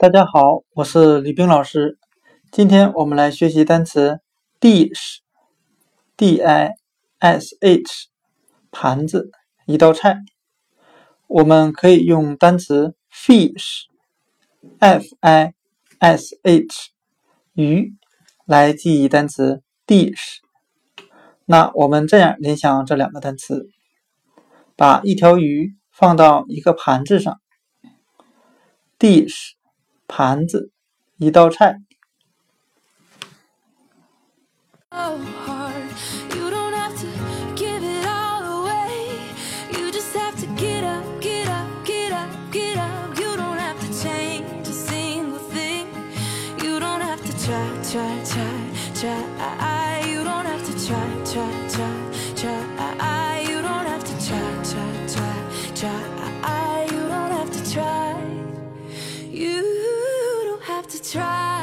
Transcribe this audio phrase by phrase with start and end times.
[0.00, 1.98] 大家好，我是李冰老师。
[2.52, 4.20] 今天我们来学习单词
[4.60, 6.72] dish，d i
[7.18, 8.06] s h，
[8.70, 9.32] 盘子，
[9.66, 10.20] 一道菜。
[11.26, 15.52] 我们可以用单词 fish，f i
[15.98, 16.92] s h，
[17.54, 17.92] 鱼
[18.46, 20.36] 来记忆单词 dish。
[21.44, 23.68] 那我们这样联想这两个单词：
[24.76, 27.40] 把一条鱼放到一个盘子上
[28.96, 29.57] ，dish。
[30.08, 30.72] 盘子，
[31.18, 31.80] 一道菜。
[60.88, 61.57] to try.